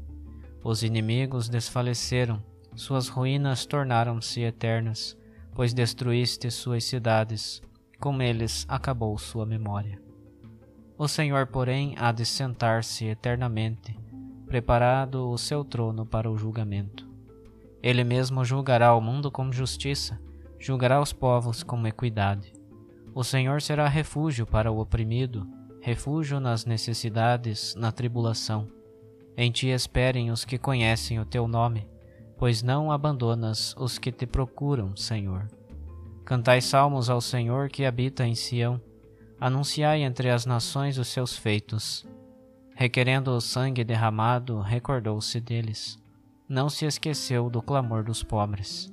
Os 0.62 0.82
inimigos 0.82 1.48
desfaleceram, 1.48 2.42
Suas 2.74 3.08
ruínas 3.08 3.66
tornaram-se 3.66 4.40
eternas, 4.42 5.16
pois 5.54 5.74
destruíste 5.74 6.50
suas 6.50 6.84
cidades, 6.84 7.60
com 7.98 8.22
eles 8.22 8.64
acabou 8.68 9.18
sua 9.18 9.44
memória. 9.44 10.00
O 10.96 11.08
Senhor, 11.08 11.46
porém, 11.48 11.94
há 11.98 12.12
de 12.12 12.24
sentar-se 12.24 13.06
eternamente, 13.06 13.98
preparado 14.46 15.28
o 15.28 15.36
seu 15.36 15.64
trono 15.64 16.06
para 16.06 16.30
o 16.30 16.38
julgamento. 16.38 17.09
Ele 17.82 18.04
mesmo 18.04 18.44
julgará 18.44 18.94
o 18.94 19.00
mundo 19.00 19.30
com 19.30 19.50
justiça, 19.50 20.20
julgará 20.58 21.00
os 21.00 21.12
povos 21.12 21.62
com 21.62 21.86
equidade. 21.86 22.52
O 23.14 23.24
Senhor 23.24 23.62
será 23.62 23.88
refúgio 23.88 24.46
para 24.46 24.70
o 24.70 24.78
oprimido, 24.78 25.46
refúgio 25.80 26.38
nas 26.38 26.64
necessidades, 26.64 27.74
na 27.74 27.90
tribulação. 27.90 28.68
Em 29.36 29.50
ti 29.50 29.68
esperem 29.68 30.30
os 30.30 30.44
que 30.44 30.58
conhecem 30.58 31.18
o 31.18 31.24
teu 31.24 31.48
nome, 31.48 31.88
pois 32.36 32.62
não 32.62 32.92
abandonas 32.92 33.74
os 33.76 33.98
que 33.98 34.12
te 34.12 34.26
procuram, 34.26 34.94
Senhor. 34.96 35.48
Cantai 36.24 36.60
salmos 36.60 37.10
ao 37.10 37.20
Senhor 37.20 37.68
que 37.68 37.84
habita 37.84 38.26
em 38.26 38.34
Sião, 38.34 38.80
anunciai 39.40 40.02
entre 40.02 40.30
as 40.30 40.46
nações 40.46 40.98
os 40.98 41.08
seus 41.08 41.36
feitos. 41.36 42.06
Requerendo 42.74 43.32
o 43.32 43.40
sangue 43.40 43.82
derramado, 43.82 44.60
recordou-se 44.60 45.40
deles. 45.40 45.99
Não 46.50 46.68
se 46.68 46.84
esqueceu 46.84 47.48
do 47.48 47.62
clamor 47.62 48.04
dos 48.04 48.22
pobres. 48.22 48.92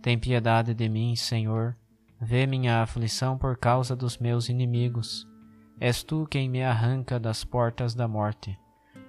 Tem 0.00 0.16
piedade 0.16 0.74
de 0.74 0.88
mim, 0.88 1.16
Senhor. 1.16 1.76
Vê 2.20 2.46
minha 2.46 2.82
aflição 2.82 3.36
por 3.36 3.56
causa 3.56 3.96
dos 3.96 4.18
meus 4.18 4.48
inimigos. 4.48 5.26
És 5.80 6.04
tu 6.04 6.24
quem 6.30 6.48
me 6.48 6.62
arranca 6.62 7.18
das 7.18 7.42
portas 7.42 7.96
da 7.96 8.06
morte 8.06 8.56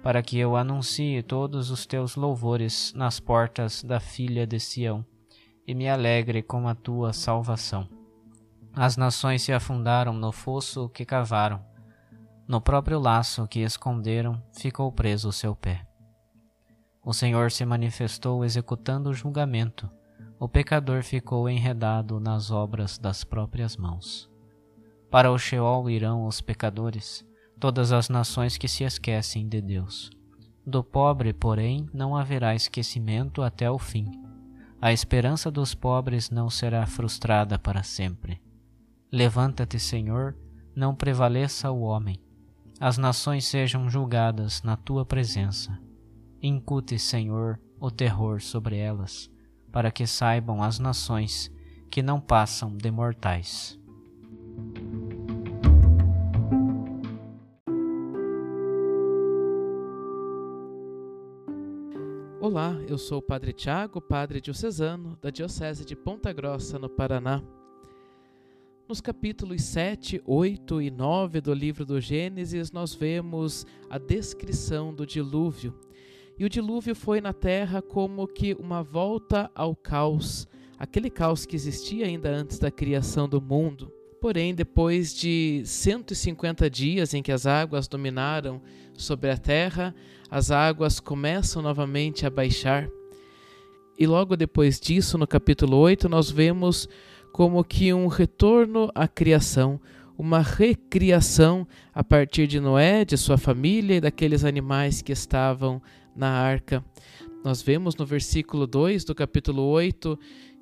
para 0.04 0.22
que 0.22 0.38
eu 0.38 0.54
anuncie 0.54 1.22
todos 1.22 1.70
os 1.70 1.86
teus 1.86 2.14
louvores 2.14 2.92
nas 2.94 3.18
portas 3.18 3.82
da 3.82 3.98
filha 3.98 4.46
de 4.46 4.60
Sião, 4.60 5.02
e 5.66 5.74
me 5.74 5.88
alegre 5.88 6.42
com 6.42 6.68
a 6.68 6.74
tua 6.74 7.14
salvação. 7.14 7.88
As 8.74 8.98
nações 8.98 9.40
se 9.40 9.50
afundaram 9.50 10.12
no 10.12 10.30
fosso 10.30 10.90
que 10.90 11.06
cavaram, 11.06 11.64
no 12.46 12.60
próprio 12.60 12.98
laço 12.98 13.48
que 13.48 13.60
esconderam 13.60 14.42
ficou 14.52 14.92
preso 14.92 15.30
o 15.30 15.32
seu 15.32 15.56
pé. 15.56 15.86
O 17.04 17.12
Senhor 17.12 17.50
se 17.50 17.64
manifestou 17.64 18.44
executando 18.44 19.10
o 19.10 19.14
julgamento, 19.14 19.90
o 20.38 20.48
pecador 20.48 21.02
ficou 21.02 21.48
enredado 21.48 22.18
nas 22.18 22.50
obras 22.50 22.98
das 22.98 23.24
próprias 23.24 23.76
mãos. 23.76 24.30
Para 25.10 25.30
o 25.30 25.38
Sheol 25.38 25.88
irão 25.88 26.26
os 26.26 26.40
pecadores, 26.40 27.24
todas 27.58 27.92
as 27.92 28.08
nações 28.08 28.58
que 28.58 28.66
se 28.68 28.84
esquecem 28.84 29.48
de 29.48 29.60
Deus. 29.60 30.10
Do 30.66 30.82
pobre, 30.82 31.32
porém, 31.32 31.88
não 31.92 32.16
haverá 32.16 32.54
esquecimento 32.54 33.42
até 33.42 33.70
o 33.70 33.78
fim. 33.78 34.10
A 34.80 34.92
esperança 34.92 35.50
dos 35.50 35.74
pobres 35.74 36.30
não 36.30 36.50
será 36.50 36.86
frustrada 36.86 37.58
para 37.58 37.82
sempre. 37.82 38.42
Levanta-te, 39.10 39.78
Senhor, 39.78 40.36
não 40.74 40.94
prevaleça 40.94 41.70
o 41.70 41.82
homem. 41.82 42.20
As 42.80 42.98
nações 42.98 43.46
sejam 43.46 43.88
julgadas 43.88 44.62
na 44.62 44.76
tua 44.76 45.06
presença. 45.06 45.78
Incute, 46.46 46.98
Senhor, 46.98 47.58
o 47.80 47.90
terror 47.90 48.38
sobre 48.38 48.76
elas, 48.76 49.30
para 49.72 49.90
que 49.90 50.06
saibam 50.06 50.62
as 50.62 50.78
nações 50.78 51.50
que 51.90 52.02
não 52.02 52.20
passam 52.20 52.76
de 52.76 52.90
mortais. 52.90 53.80
Olá, 62.38 62.76
eu 62.86 62.98
sou 62.98 63.20
o 63.20 63.22
Padre 63.22 63.54
Tiago, 63.54 63.98
Padre 63.98 64.38
Diocesano 64.38 65.16
da 65.22 65.30
Diocese 65.30 65.82
de 65.82 65.96
Ponta 65.96 66.30
Grossa, 66.30 66.78
no 66.78 66.90
Paraná. 66.90 67.42
Nos 68.86 69.00
capítulos 69.00 69.62
7, 69.62 70.20
8 70.26 70.82
e 70.82 70.90
9 70.90 71.40
do 71.40 71.54
livro 71.54 71.86
do 71.86 71.98
Gênesis, 71.98 72.70
nós 72.70 72.92
vemos 72.92 73.64
a 73.88 73.96
descrição 73.96 74.92
do 74.92 75.06
dilúvio. 75.06 75.72
E 76.36 76.44
o 76.44 76.48
dilúvio 76.48 76.96
foi 76.96 77.20
na 77.20 77.32
terra 77.32 77.80
como 77.80 78.26
que 78.26 78.54
uma 78.54 78.82
volta 78.82 79.48
ao 79.54 79.76
caos, 79.76 80.48
aquele 80.76 81.08
caos 81.08 81.46
que 81.46 81.54
existia 81.54 82.06
ainda 82.06 82.28
antes 82.28 82.58
da 82.58 82.72
criação 82.72 83.28
do 83.28 83.40
mundo. 83.40 83.92
Porém, 84.20 84.54
depois 84.54 85.14
de 85.14 85.62
150 85.64 86.68
dias 86.68 87.14
em 87.14 87.22
que 87.22 87.30
as 87.30 87.46
águas 87.46 87.86
dominaram 87.86 88.60
sobre 88.94 89.30
a 89.30 89.36
terra, 89.36 89.94
as 90.28 90.50
águas 90.50 90.98
começam 90.98 91.62
novamente 91.62 92.26
a 92.26 92.30
baixar. 92.30 92.88
E 93.96 94.04
logo 94.04 94.36
depois 94.36 94.80
disso, 94.80 95.16
no 95.16 95.28
capítulo 95.28 95.76
8, 95.76 96.08
nós 96.08 96.30
vemos 96.30 96.88
como 97.32 97.62
que 97.62 97.94
um 97.94 98.08
retorno 98.08 98.90
à 98.92 99.06
criação, 99.06 99.80
uma 100.18 100.40
recriação 100.40 101.66
a 101.92 102.02
partir 102.02 102.48
de 102.48 102.58
Noé, 102.58 103.04
de 103.04 103.16
sua 103.16 103.36
família 103.36 103.96
e 103.96 104.00
daqueles 104.00 104.44
animais 104.44 105.00
que 105.00 105.12
estavam 105.12 105.80
na 106.14 106.28
arca. 106.28 106.84
Nós 107.44 107.60
vemos 107.60 107.96
no 107.96 108.06
versículo 108.06 108.66
2 108.66 109.04
do 109.04 109.14
capítulo 109.14 109.62
8 109.62 110.18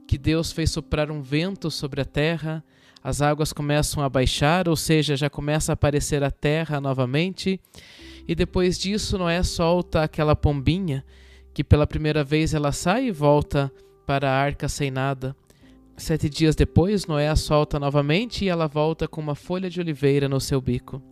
que 0.06 0.18
Deus 0.18 0.52
fez 0.52 0.70
soprar 0.70 1.10
um 1.10 1.22
vento 1.22 1.70
sobre 1.70 2.00
a 2.00 2.04
terra, 2.04 2.64
as 3.02 3.22
águas 3.22 3.52
começam 3.52 4.02
a 4.02 4.08
baixar, 4.08 4.68
ou 4.68 4.76
seja, 4.76 5.16
já 5.16 5.30
começa 5.30 5.72
a 5.72 5.74
aparecer 5.74 6.22
a 6.22 6.30
terra 6.30 6.80
novamente, 6.80 7.60
e 8.28 8.34
depois 8.34 8.78
disso, 8.78 9.18
Noé 9.18 9.42
solta 9.42 10.02
aquela 10.02 10.36
pombinha 10.36 11.04
que 11.54 11.64
pela 11.64 11.86
primeira 11.86 12.22
vez 12.22 12.54
ela 12.54 12.72
sai 12.72 13.06
e 13.06 13.10
volta 13.10 13.72
para 14.06 14.30
a 14.30 14.36
arca 14.36 14.68
sem 14.68 14.90
nada. 14.90 15.34
Sete 15.96 16.28
dias 16.28 16.54
depois, 16.54 17.06
Noé 17.06 17.28
a 17.28 17.36
solta 17.36 17.78
novamente 17.78 18.44
e 18.44 18.48
ela 18.48 18.66
volta 18.66 19.08
com 19.08 19.20
uma 19.20 19.34
folha 19.34 19.70
de 19.70 19.80
oliveira 19.80 20.28
no 20.28 20.40
seu 20.40 20.60
bico. 20.60 21.02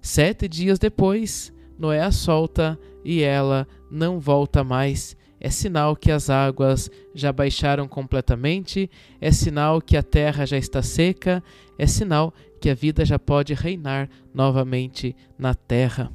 Sete 0.00 0.46
dias 0.48 0.78
depois, 0.78 1.53
Noé 1.78 2.00
a 2.00 2.10
solta 2.10 2.78
e 3.04 3.22
ela 3.22 3.66
não 3.90 4.18
volta 4.18 4.62
mais. 4.64 5.16
É 5.40 5.50
sinal 5.50 5.94
que 5.94 6.10
as 6.10 6.30
águas 6.30 6.90
já 7.14 7.30
baixaram 7.30 7.86
completamente, 7.86 8.90
é 9.20 9.30
sinal 9.30 9.80
que 9.80 9.96
a 9.96 10.02
terra 10.02 10.46
já 10.46 10.56
está 10.56 10.80
seca, 10.80 11.42
é 11.78 11.86
sinal 11.86 12.32
que 12.60 12.70
a 12.70 12.74
vida 12.74 13.04
já 13.04 13.18
pode 13.18 13.52
reinar 13.52 14.08
novamente 14.32 15.14
na 15.38 15.54
terra. 15.54 16.10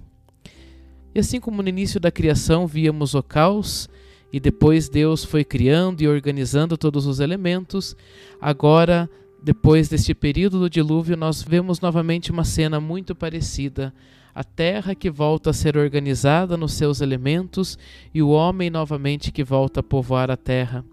E 1.13 1.19
assim 1.19 1.39
como 1.39 1.61
no 1.61 1.69
início 1.69 1.99
da 1.99 2.09
criação 2.09 2.65
víamos 2.65 3.13
o 3.13 3.21
caos, 3.21 3.87
e 4.31 4.39
depois 4.39 4.89
Deus 4.89 5.23
foi 5.23 5.43
criando 5.43 6.01
e 6.01 6.07
organizando 6.07 6.77
todos 6.77 7.05
os 7.05 7.19
elementos, 7.19 7.95
agora, 8.39 9.09
depois 9.41 9.89
deste 9.89 10.13
período 10.13 10.59
do 10.59 10.69
dilúvio, 10.69 11.17
nós 11.17 11.41
vemos 11.41 11.79
novamente 11.79 12.31
uma 12.31 12.43
cena 12.43 12.79
muito 12.79 13.15
parecida. 13.15 13.93
A 14.33 14.43
terra 14.43 14.95
que 14.95 15.09
volta 15.09 15.49
a 15.49 15.53
ser 15.53 15.77
organizada 15.77 16.55
nos 16.55 16.73
seus 16.73 17.01
elementos 17.01 17.77
e 18.13 18.21
o 18.21 18.29
homem 18.29 18.69
novamente 18.69 19.31
que 19.31 19.43
volta 19.43 19.79
a 19.79 19.83
povoar 19.83 20.29
a 20.29 20.37
terra. 20.37 20.85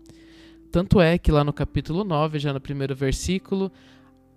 Tanto 0.70 1.00
é 1.00 1.16
que 1.16 1.32
lá 1.32 1.44
no 1.44 1.52
capítulo 1.52 2.04
9, 2.04 2.38
já 2.38 2.52
no 2.52 2.60
primeiro 2.60 2.94
versículo, 2.94 3.70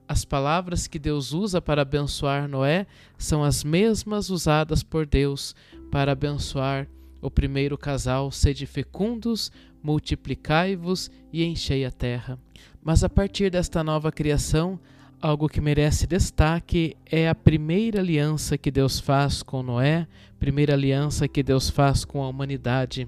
as 0.07 0.25
palavras 0.25 0.87
que 0.87 0.97
Deus 0.97 1.33
usa 1.33 1.61
para 1.61 1.83
abençoar 1.83 2.47
Noé 2.47 2.87
são 3.17 3.43
as 3.43 3.63
mesmas 3.63 4.29
usadas 4.29 4.81
por 4.81 5.05
Deus 5.05 5.55
para 5.91 6.13
abençoar 6.13 6.87
o 7.21 7.29
primeiro 7.29 7.77
casal: 7.77 8.31
sede 8.31 8.65
fecundos, 8.65 9.51
multiplicai-vos 9.83 11.11
e 11.31 11.43
enchei 11.43 11.85
a 11.85 11.91
terra. 11.91 12.39
Mas 12.81 13.03
a 13.03 13.09
partir 13.09 13.51
desta 13.51 13.83
nova 13.83 14.11
criação, 14.11 14.79
algo 15.21 15.49
que 15.49 15.59
merece 15.59 16.07
destaque 16.07 16.95
é 17.05 17.27
a 17.27 17.35
primeira 17.35 17.99
aliança 17.99 18.57
que 18.57 18.71
Deus 18.71 18.99
faz 18.99 19.43
com 19.43 19.61
Noé, 19.61 20.07
primeira 20.39 20.73
aliança 20.73 21.27
que 21.27 21.43
Deus 21.43 21.69
faz 21.69 22.05
com 22.05 22.23
a 22.23 22.29
humanidade. 22.29 23.07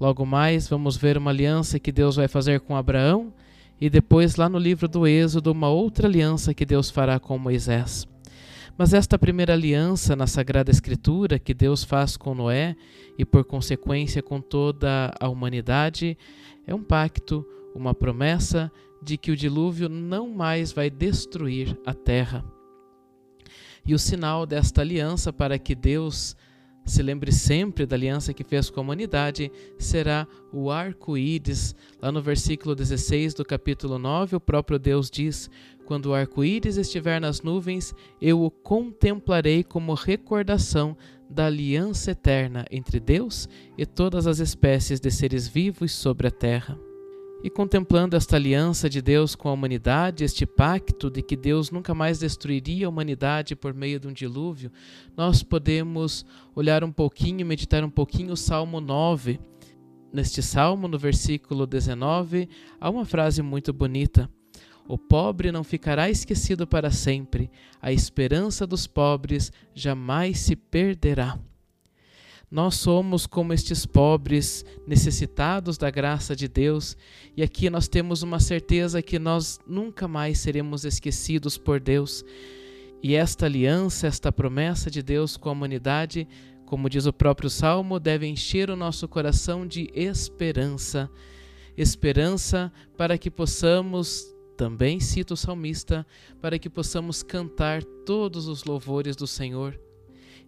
Logo 0.00 0.26
mais, 0.26 0.68
vamos 0.68 0.96
ver 0.96 1.16
uma 1.16 1.30
aliança 1.30 1.78
que 1.78 1.92
Deus 1.92 2.16
vai 2.16 2.28
fazer 2.28 2.60
com 2.60 2.76
Abraão 2.76 3.32
e 3.80 3.88
depois, 3.88 4.36
lá 4.36 4.48
no 4.48 4.58
livro 4.58 4.88
do 4.88 5.06
Êxodo, 5.06 5.52
uma 5.52 5.68
outra 5.68 6.08
aliança 6.08 6.52
que 6.52 6.64
Deus 6.64 6.90
fará 6.90 7.20
com 7.20 7.38
Moisés. 7.38 8.06
Mas 8.76 8.92
esta 8.92 9.18
primeira 9.18 9.52
aliança 9.52 10.14
na 10.16 10.26
Sagrada 10.26 10.70
Escritura 10.70 11.38
que 11.38 11.54
Deus 11.54 11.84
faz 11.84 12.16
com 12.16 12.34
Noé 12.34 12.76
e, 13.16 13.24
por 13.24 13.44
consequência, 13.44 14.22
com 14.22 14.40
toda 14.40 15.14
a 15.18 15.28
humanidade, 15.28 16.18
é 16.66 16.74
um 16.74 16.82
pacto, 16.82 17.46
uma 17.74 17.94
promessa 17.94 18.70
de 19.06 19.16
que 19.16 19.30
o 19.30 19.36
dilúvio 19.36 19.88
não 19.88 20.28
mais 20.28 20.72
vai 20.72 20.90
destruir 20.90 21.78
a 21.86 21.94
terra. 21.94 22.44
E 23.86 23.94
o 23.94 23.98
sinal 24.00 24.44
desta 24.44 24.80
aliança 24.80 25.32
para 25.32 25.60
que 25.60 25.76
Deus 25.76 26.36
se 26.84 27.02
lembre 27.02 27.30
sempre 27.30 27.86
da 27.86 27.94
aliança 27.94 28.34
que 28.34 28.42
fez 28.42 28.68
com 28.68 28.80
a 28.80 28.82
humanidade, 28.82 29.50
será 29.78 30.26
o 30.52 30.72
arco-íris. 30.72 31.74
Lá 32.02 32.10
no 32.10 32.20
versículo 32.20 32.74
16 32.74 33.34
do 33.34 33.44
capítulo 33.44 33.96
9, 33.96 34.36
o 34.36 34.40
próprio 34.40 34.78
Deus 34.78 35.08
diz: 35.08 35.48
Quando 35.84 36.06
o 36.06 36.14
arco-íris 36.14 36.76
estiver 36.76 37.20
nas 37.20 37.42
nuvens, 37.42 37.94
eu 38.20 38.42
o 38.42 38.50
contemplarei 38.50 39.62
como 39.62 39.94
recordação 39.94 40.96
da 41.30 41.46
aliança 41.46 42.10
eterna 42.10 42.64
entre 42.72 42.98
Deus 42.98 43.48
e 43.78 43.86
todas 43.86 44.26
as 44.26 44.40
espécies 44.40 44.98
de 44.98 45.12
seres 45.12 45.46
vivos 45.46 45.92
sobre 45.92 46.26
a 46.26 46.30
terra. 46.30 46.85
E 47.44 47.50
contemplando 47.50 48.16
esta 48.16 48.36
aliança 48.36 48.88
de 48.88 49.02
Deus 49.02 49.34
com 49.34 49.48
a 49.48 49.52
humanidade, 49.52 50.24
este 50.24 50.46
pacto 50.46 51.10
de 51.10 51.22
que 51.22 51.36
Deus 51.36 51.70
nunca 51.70 51.94
mais 51.94 52.18
destruiria 52.18 52.86
a 52.86 52.88
humanidade 52.88 53.54
por 53.54 53.74
meio 53.74 54.00
de 54.00 54.08
um 54.08 54.12
dilúvio, 54.12 54.72
nós 55.16 55.42
podemos 55.42 56.24
olhar 56.54 56.82
um 56.82 56.90
pouquinho, 56.90 57.46
meditar 57.46 57.84
um 57.84 57.90
pouquinho 57.90 58.32
o 58.32 58.36
Salmo 58.36 58.80
9. 58.80 59.38
Neste 60.12 60.42
salmo, 60.42 60.88
no 60.88 60.98
versículo 60.98 61.66
19, 61.66 62.48
há 62.80 62.88
uma 62.88 63.04
frase 63.04 63.42
muito 63.42 63.72
bonita. 63.72 64.30
O 64.88 64.96
pobre 64.96 65.52
não 65.52 65.62
ficará 65.62 66.08
esquecido 66.08 66.66
para 66.66 66.90
sempre, 66.90 67.50
a 67.82 67.92
esperança 67.92 68.66
dos 68.66 68.86
pobres 68.86 69.52
jamais 69.74 70.38
se 70.38 70.56
perderá. 70.56 71.38
Nós 72.48 72.76
somos 72.76 73.26
como 73.26 73.52
estes 73.52 73.84
pobres, 73.84 74.64
necessitados 74.86 75.76
da 75.76 75.90
graça 75.90 76.36
de 76.36 76.46
Deus, 76.46 76.96
e 77.36 77.42
aqui 77.42 77.68
nós 77.68 77.88
temos 77.88 78.22
uma 78.22 78.38
certeza 78.38 79.02
que 79.02 79.18
nós 79.18 79.58
nunca 79.66 80.06
mais 80.06 80.38
seremos 80.38 80.84
esquecidos 80.84 81.58
por 81.58 81.80
Deus. 81.80 82.24
E 83.02 83.16
esta 83.16 83.46
aliança, 83.46 84.06
esta 84.06 84.30
promessa 84.30 84.88
de 84.88 85.02
Deus 85.02 85.36
com 85.36 85.48
a 85.48 85.52
humanidade, 85.52 86.28
como 86.64 86.88
diz 86.88 87.04
o 87.06 87.12
próprio 87.12 87.50
Salmo, 87.50 87.98
deve 87.98 88.26
encher 88.26 88.70
o 88.70 88.76
nosso 88.76 89.08
coração 89.08 89.66
de 89.66 89.90
esperança. 89.92 91.10
Esperança 91.76 92.72
para 92.96 93.18
que 93.18 93.30
possamos, 93.30 94.24
também 94.56 95.00
cita 95.00 95.34
o 95.34 95.36
salmista, 95.36 96.06
para 96.40 96.60
que 96.60 96.70
possamos 96.70 97.24
cantar 97.24 97.82
todos 97.82 98.46
os 98.46 98.64
louvores 98.64 99.16
do 99.16 99.26
Senhor 99.26 99.78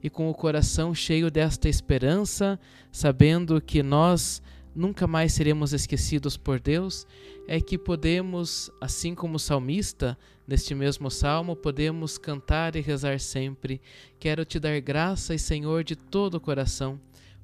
e 0.02 0.08
com 0.08 0.28
o 0.28 0.34
coração 0.34 0.94
cheio 0.94 1.30
desta 1.30 1.68
esperança, 1.68 2.58
sabendo 2.92 3.60
que 3.60 3.82
nós 3.82 4.42
nunca 4.74 5.06
mais 5.06 5.32
seremos 5.32 5.72
esquecidos 5.72 6.36
por 6.36 6.60
Deus, 6.60 7.06
é 7.48 7.60
que 7.60 7.76
podemos, 7.76 8.70
assim 8.80 9.14
como 9.14 9.36
o 9.36 9.40
salmista, 9.40 10.16
neste 10.46 10.74
mesmo 10.74 11.10
salmo, 11.10 11.56
podemos 11.56 12.16
cantar 12.16 12.76
e 12.76 12.80
rezar 12.80 13.18
sempre: 13.18 13.80
Quero 14.20 14.44
te 14.44 14.60
dar 14.60 14.80
graças, 14.80 15.42
Senhor, 15.42 15.82
de 15.82 15.96
todo 15.96 16.34
o 16.34 16.40
coração, 16.40 17.00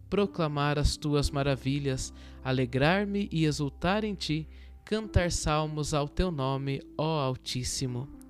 proclamar 0.09 0.79
as 0.79 0.97
tuas 0.97 1.31
maravilhas, 1.31 2.13
alegrar-me 2.45 3.29
e 3.33 3.45
exultar 3.45 4.05
em 4.05 4.15
ti, 4.15 4.47
cantar 4.85 5.33
salmos 5.33 5.93
ao 5.93 6.09
teu 6.09 6.31
nome, 6.31 6.81
ó 6.97 7.21
Altíssimo. 7.21 8.24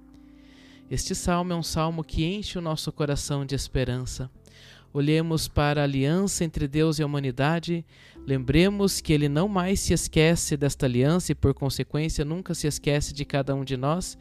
Este 0.90 1.14
salmo 1.14 1.52
é 1.52 1.56
um 1.56 1.62
salmo 1.62 2.04
que 2.04 2.24
enche 2.24 2.58
o 2.58 2.60
nosso 2.60 2.92
coração 2.92 3.46
de 3.46 3.54
esperança. 3.54 4.30
Olhemos 4.92 5.48
para 5.48 5.80
a 5.80 5.84
aliança 5.84 6.44
entre 6.44 6.68
Deus 6.68 6.98
e 6.98 7.02
a 7.02 7.06
humanidade, 7.06 7.84
lembremos 8.26 9.00
que 9.00 9.12
Ele 9.12 9.28
não 9.28 9.48
mais 9.48 9.80
se 9.80 9.94
esquece 9.94 10.58
desta 10.58 10.84
aliança 10.84 11.32
e, 11.32 11.34
por 11.34 11.54
consequência, 11.54 12.24
nunca 12.24 12.54
se 12.54 12.66
esquece 12.66 13.14
de 13.14 13.24
cada 13.24 13.54
um 13.54 13.64
de 13.64 13.78
nós, 13.78 14.16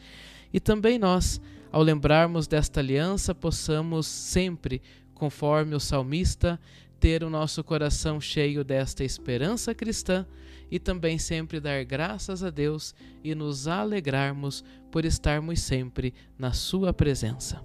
e 0.53 0.59
também 0.59 0.97
nós, 0.97 1.39
ao 1.69 1.83
lembrarmos 1.83 2.47
desta 2.47 2.79
aliança, 2.79 3.35
possamos 3.35 4.07
sempre, 4.07 4.81
conforme 5.13 5.75
o 5.75 5.79
salmista, 5.81 6.59
ter 6.97 7.23
o 7.23 7.29
nosso 7.29 7.61
coração 7.63 8.21
cheio 8.21 8.63
desta 8.63 9.03
esperança 9.03 9.75
cristã 9.75 10.25
e 10.73 10.79
também 10.79 11.19
sempre 11.19 11.59
dar 11.59 11.85
graças 11.85 12.43
a 12.43 12.49
Deus 12.49 12.95
e 13.23 13.35
nos 13.35 13.67
alegrarmos 13.67 14.63
por 14.91 15.05
estarmos 15.05 15.61
sempre 15.61 16.15
na 16.35 16.51
Sua 16.51 16.91
presença. 16.91 17.63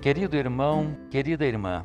Querido 0.00 0.36
irmão, 0.36 0.96
querida 1.10 1.44
irmã, 1.44 1.84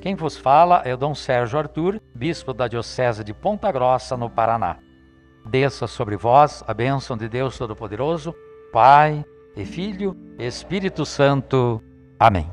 Quem 0.00 0.14
vos 0.14 0.36
fala 0.36 0.82
é 0.84 0.94
o 0.94 0.96
Dom 0.96 1.14
Sérgio 1.14 1.58
Arthur, 1.58 2.00
bispo 2.14 2.52
da 2.52 2.68
Diocese 2.68 3.24
de 3.24 3.32
Ponta 3.32 3.72
Grossa, 3.72 4.16
no 4.16 4.30
Paraná. 4.30 4.78
Desça 5.44 5.86
sobre 5.86 6.16
vós 6.16 6.62
a 6.66 6.74
bênção 6.74 7.16
de 7.16 7.28
Deus 7.28 7.56
Todo-Poderoso, 7.56 8.34
Pai 8.72 9.24
e 9.56 9.64
Filho 9.64 10.16
Espírito 10.38 11.06
Santo. 11.06 11.82
Amém. 12.18 12.50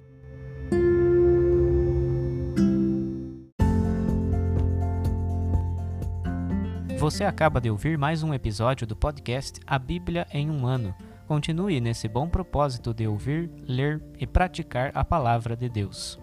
Você 6.98 7.26
acaba 7.26 7.60
de 7.60 7.70
ouvir 7.70 7.98
mais 7.98 8.24
um 8.24 8.34
episódio 8.34 8.88
do 8.88 8.96
podcast 8.96 9.60
A 9.68 9.78
Bíblia 9.78 10.26
em 10.32 10.50
um 10.50 10.66
Ano. 10.66 10.96
Continue 11.28 11.82
nesse 11.82 12.08
bom 12.08 12.30
propósito 12.30 12.94
de 12.94 13.06
ouvir, 13.06 13.52
ler 13.68 14.02
e 14.18 14.26
praticar 14.26 14.92
a 14.94 15.04
palavra 15.04 15.56
de 15.58 15.68
Deus. 15.68 16.23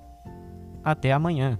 Até 0.83 1.11
amanhã! 1.11 1.59